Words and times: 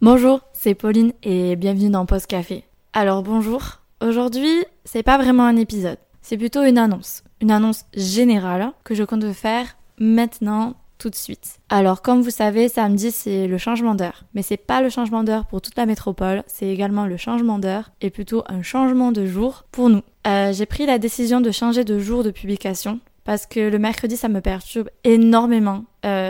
Bonjour, 0.00 0.42
c'est 0.52 0.76
Pauline 0.76 1.12
et 1.24 1.56
bienvenue 1.56 1.90
dans 1.90 2.06
Post 2.06 2.28
Café. 2.28 2.62
Alors 2.92 3.24
bonjour, 3.24 3.80
aujourd'hui 4.00 4.64
c'est 4.84 5.02
pas 5.02 5.18
vraiment 5.18 5.42
un 5.42 5.56
épisode, 5.56 5.98
c'est 6.22 6.36
plutôt 6.36 6.62
une 6.62 6.78
annonce. 6.78 7.24
Une 7.40 7.50
annonce 7.50 7.84
générale 7.94 8.70
que 8.84 8.94
je 8.94 9.02
compte 9.02 9.28
faire 9.32 9.76
maintenant 9.98 10.76
tout 10.98 11.10
de 11.10 11.16
suite. 11.16 11.58
Alors 11.68 12.00
comme 12.00 12.22
vous 12.22 12.30
savez, 12.30 12.68
samedi 12.68 13.10
c'est 13.10 13.48
le 13.48 13.58
changement 13.58 13.96
d'heure. 13.96 14.22
Mais 14.34 14.42
c'est 14.42 14.56
pas 14.56 14.82
le 14.82 14.88
changement 14.88 15.24
d'heure 15.24 15.46
pour 15.46 15.60
toute 15.60 15.76
la 15.76 15.84
métropole, 15.84 16.44
c'est 16.46 16.68
également 16.68 17.06
le 17.06 17.16
changement 17.16 17.58
d'heure 17.58 17.90
et 18.00 18.10
plutôt 18.10 18.44
un 18.46 18.62
changement 18.62 19.10
de 19.10 19.26
jour 19.26 19.64
pour 19.72 19.90
nous. 19.90 20.02
Euh, 20.28 20.52
j'ai 20.52 20.66
pris 20.66 20.86
la 20.86 21.00
décision 21.00 21.40
de 21.40 21.50
changer 21.50 21.82
de 21.82 21.98
jour 21.98 22.22
de 22.22 22.30
publication 22.30 23.00
parce 23.28 23.44
que 23.44 23.60
le 23.60 23.78
mercredi, 23.78 24.16
ça 24.16 24.28
me 24.28 24.40
perturbe 24.40 24.88
énormément 25.04 25.84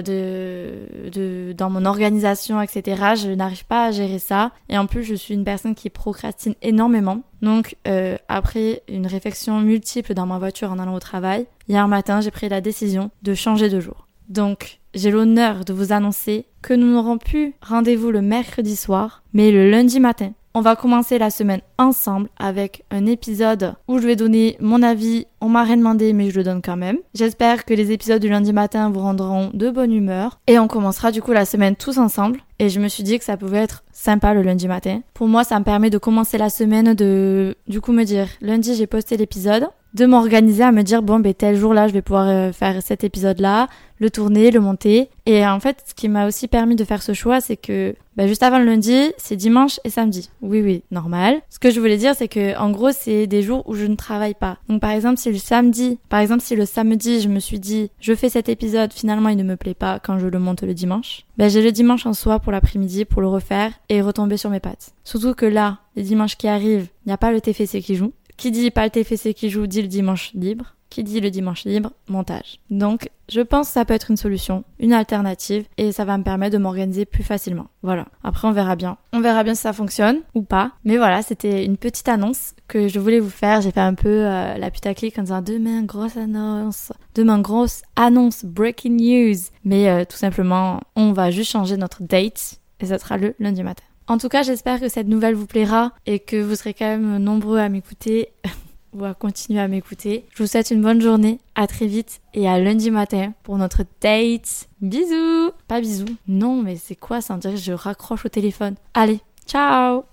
de, 0.00 1.10
de, 1.12 1.52
dans 1.52 1.68
mon 1.68 1.84
organisation, 1.84 2.62
etc. 2.62 3.14
Je 3.16 3.30
n'arrive 3.30 3.66
pas 3.66 3.86
à 3.86 3.90
gérer 3.90 4.18
ça. 4.18 4.52
Et 4.68 4.78
en 4.78 4.86
plus, 4.86 5.02
je 5.02 5.14
suis 5.14 5.34
une 5.34 5.44
personne 5.44 5.74
qui 5.74 5.90
procrastine 5.90 6.54
énormément. 6.62 7.22
Donc, 7.42 7.76
euh, 7.86 8.16
après 8.28 8.82
une 8.88 9.06
réflexion 9.06 9.60
multiple 9.60 10.14
dans 10.14 10.26
ma 10.26 10.38
voiture 10.38 10.70
en 10.70 10.78
allant 10.78 10.94
au 10.94 11.00
travail, 11.00 11.46
hier 11.68 11.86
matin, 11.88 12.20
j'ai 12.20 12.30
pris 12.30 12.48
la 12.48 12.60
décision 12.60 13.10
de 13.22 13.34
changer 13.34 13.68
de 13.68 13.80
jour. 13.80 14.06
Donc, 14.28 14.78
j'ai 14.94 15.10
l'honneur 15.10 15.64
de 15.64 15.72
vous 15.72 15.92
annoncer 15.92 16.46
que 16.62 16.72
nous 16.74 16.92
n'aurons 16.92 17.18
plus 17.18 17.54
rendez-vous 17.60 18.10
le 18.10 18.22
mercredi 18.22 18.76
soir, 18.76 19.22
mais 19.32 19.50
le 19.50 19.70
lundi 19.70 20.00
matin. 20.00 20.32
On 20.54 20.60
va 20.60 20.76
commencer 20.76 21.16
la 21.16 21.30
semaine 21.30 21.62
ensemble 21.78 22.28
avec 22.38 22.84
un 22.90 23.06
épisode 23.06 23.74
où 23.88 23.98
je 23.98 24.06
vais 24.06 24.16
donner 24.16 24.58
mon 24.60 24.82
avis. 24.82 25.26
On 25.40 25.48
m'a 25.48 25.62
rien 25.62 25.78
demandé, 25.78 26.12
mais 26.12 26.28
je 26.28 26.36
le 26.36 26.44
donne 26.44 26.60
quand 26.60 26.76
même. 26.76 26.98
J'espère 27.14 27.64
que 27.64 27.72
les 27.72 27.90
épisodes 27.90 28.20
du 28.20 28.28
lundi 28.28 28.52
matin 28.52 28.90
vous 28.90 29.00
rendront 29.00 29.50
de 29.54 29.70
bonne 29.70 29.94
humeur. 29.94 30.40
Et 30.46 30.58
on 30.58 30.68
commencera 30.68 31.10
du 31.10 31.22
coup 31.22 31.32
la 31.32 31.46
semaine 31.46 31.74
tous 31.74 31.96
ensemble. 31.96 32.40
Et 32.58 32.68
je 32.68 32.80
me 32.80 32.88
suis 32.88 33.02
dit 33.02 33.18
que 33.18 33.24
ça 33.24 33.38
pouvait 33.38 33.62
être 33.62 33.82
sympa 33.92 34.34
le 34.34 34.42
lundi 34.42 34.68
matin. 34.68 35.00
Pour 35.14 35.26
moi, 35.26 35.42
ça 35.42 35.58
me 35.58 35.64
permet 35.64 35.88
de 35.88 35.96
commencer 35.96 36.36
la 36.36 36.50
semaine 36.50 36.92
de, 36.92 37.56
du 37.66 37.80
coup, 37.80 37.92
me 37.92 38.04
dire, 38.04 38.28
lundi, 38.42 38.74
j'ai 38.74 38.86
posté 38.86 39.16
l'épisode 39.16 39.68
de 39.94 40.06
m'organiser 40.06 40.62
à 40.62 40.72
me 40.72 40.82
dire 40.82 41.02
bon 41.02 41.20
ben 41.20 41.34
tel 41.34 41.56
jour 41.56 41.74
là 41.74 41.88
je 41.88 41.92
vais 41.92 42.02
pouvoir 42.02 42.28
euh, 42.28 42.52
faire 42.52 42.82
cet 42.82 43.04
épisode 43.04 43.40
là 43.40 43.68
le 43.98 44.10
tourner 44.10 44.50
le 44.50 44.58
monter. 44.58 45.10
Et 45.26 45.46
en 45.46 45.60
fait 45.60 45.84
ce 45.86 45.94
qui 45.94 46.08
m'a 46.08 46.26
aussi 46.26 46.48
permis 46.48 46.74
de 46.74 46.84
faire 46.84 47.02
ce 47.02 47.12
choix 47.12 47.40
c'est 47.40 47.56
que 47.56 47.94
ben, 48.16 48.26
juste 48.26 48.42
avant 48.42 48.58
le 48.58 48.64
lundi 48.64 49.12
c'est 49.16 49.36
dimanche 49.36 49.78
et 49.84 49.90
samedi. 49.90 50.30
Oui 50.40 50.60
oui 50.60 50.82
normal. 50.90 51.40
Ce 51.50 51.58
que 51.58 51.70
je 51.70 51.78
voulais 51.78 51.98
dire 51.98 52.14
c'est 52.16 52.28
que 52.28 52.58
en 52.58 52.70
gros 52.70 52.90
c'est 52.92 53.26
des 53.26 53.42
jours 53.42 53.62
où 53.68 53.74
je 53.74 53.84
ne 53.84 53.94
travaille 53.94 54.34
pas. 54.34 54.58
Donc 54.68 54.80
par 54.80 54.90
exemple 54.90 55.18
si 55.18 55.30
le 55.30 55.38
samedi 55.38 55.98
par 56.08 56.20
exemple 56.20 56.42
si 56.42 56.56
le 56.56 56.66
samedi 56.66 57.20
je 57.20 57.28
me 57.28 57.38
suis 57.38 57.60
dit 57.60 57.90
je 58.00 58.14
fais 58.14 58.28
cet 58.28 58.48
épisode 58.48 58.92
finalement 58.92 59.28
il 59.28 59.36
ne 59.36 59.44
me 59.44 59.56
plaît 59.56 59.74
pas 59.74 60.00
quand 60.00 60.18
je 60.18 60.26
le 60.26 60.38
monte 60.38 60.62
le 60.62 60.74
dimanche 60.74 61.26
ben 61.38 61.48
j'ai 61.48 61.62
le 61.62 61.72
dimanche 61.72 62.06
en 62.06 62.12
soi 62.12 62.40
pour 62.40 62.52
l'après-midi 62.52 63.04
pour 63.04 63.22
le 63.22 63.28
refaire 63.28 63.72
et 63.88 64.02
retomber 64.02 64.36
sur 64.36 64.50
mes 64.50 64.60
pattes. 64.60 64.94
Surtout 65.04 65.34
que 65.34 65.46
là 65.46 65.78
les 65.94 66.02
dimanches 66.02 66.36
qui 66.36 66.48
arrivent 66.48 66.88
il 67.04 67.08
n'y 67.08 67.12
a 67.12 67.18
pas 67.18 67.32
le 67.32 67.40
TFC 67.40 67.80
qui 67.80 67.94
joue 67.94 68.12
qui 68.42 68.50
dit 68.50 68.72
pas 68.72 68.82
le 68.82 68.90
TFC 68.90 69.34
qui 69.34 69.50
joue 69.50 69.68
dit 69.68 69.82
le 69.82 69.86
dimanche 69.86 70.32
libre. 70.34 70.74
Qui 70.90 71.04
dit 71.04 71.20
le 71.20 71.30
dimanche 71.30 71.64
libre, 71.64 71.92
montage. 72.08 72.58
Donc, 72.70 73.08
je 73.28 73.40
pense 73.40 73.68
que 73.68 73.74
ça 73.74 73.84
peut 73.84 73.94
être 73.94 74.10
une 74.10 74.16
solution, 74.16 74.64
une 74.80 74.92
alternative, 74.92 75.64
et 75.78 75.92
ça 75.92 76.04
va 76.04 76.18
me 76.18 76.24
permettre 76.24 76.54
de 76.54 76.58
m'organiser 76.58 77.04
plus 77.04 77.22
facilement. 77.22 77.68
Voilà. 77.84 78.08
Après, 78.24 78.48
on 78.48 78.50
verra 78.50 78.74
bien. 78.74 78.98
On 79.12 79.20
verra 79.20 79.44
bien 79.44 79.54
si 79.54 79.60
ça 79.62 79.72
fonctionne 79.72 80.22
ou 80.34 80.42
pas. 80.42 80.72
Mais 80.84 80.96
voilà, 80.96 81.22
c'était 81.22 81.64
une 81.64 81.76
petite 81.76 82.08
annonce 82.08 82.54
que 82.66 82.88
je 82.88 82.98
voulais 82.98 83.20
vous 83.20 83.30
faire. 83.30 83.60
J'ai 83.60 83.70
fait 83.70 83.78
un 83.78 83.94
peu 83.94 84.26
euh, 84.26 84.58
la 84.58 84.70
putaclic 84.72 85.16
en 85.20 85.22
disant 85.22 85.40
demain, 85.40 85.84
grosse 85.84 86.16
annonce. 86.16 86.92
Demain, 87.14 87.38
grosse 87.38 87.82
annonce, 87.94 88.44
breaking 88.44 88.96
news. 88.96 89.38
Mais 89.64 89.88
euh, 89.88 90.04
tout 90.04 90.16
simplement, 90.16 90.80
on 90.96 91.12
va 91.12 91.30
juste 91.30 91.52
changer 91.52 91.76
notre 91.76 92.02
date, 92.02 92.58
et 92.80 92.86
ça 92.86 92.98
sera 92.98 93.18
le 93.18 93.36
lundi 93.38 93.62
matin. 93.62 93.84
En 94.12 94.18
tout 94.18 94.28
cas, 94.28 94.42
j'espère 94.42 94.78
que 94.78 94.90
cette 94.90 95.08
nouvelle 95.08 95.34
vous 95.34 95.46
plaira 95.46 95.92
et 96.04 96.18
que 96.18 96.36
vous 96.36 96.54
serez 96.54 96.74
quand 96.74 96.84
même 96.84 97.16
nombreux 97.16 97.58
à 97.58 97.70
m'écouter 97.70 98.28
ou 98.92 99.06
à 99.06 99.14
continuer 99.14 99.58
à 99.58 99.68
m'écouter. 99.68 100.26
Je 100.34 100.42
vous 100.42 100.46
souhaite 100.46 100.70
une 100.70 100.82
bonne 100.82 101.00
journée, 101.00 101.40
à 101.54 101.66
très 101.66 101.86
vite 101.86 102.20
et 102.34 102.46
à 102.46 102.58
lundi 102.58 102.90
matin 102.90 103.32
pour 103.42 103.56
notre 103.56 103.84
date. 104.02 104.68
Bisous 104.82 105.52
Pas 105.66 105.80
bisous. 105.80 106.04
Non, 106.28 106.60
mais 106.60 106.76
c'est 106.76 106.94
quoi 106.94 107.22
ça? 107.22 107.32
On 107.32 107.38
dirait 107.38 107.54
que 107.54 107.60
je 107.60 107.72
raccroche 107.72 108.26
au 108.26 108.28
téléphone. 108.28 108.74
Allez, 108.92 109.20
ciao 109.46 110.04